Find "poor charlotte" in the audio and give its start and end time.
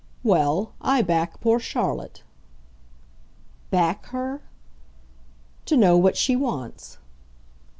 1.41-2.23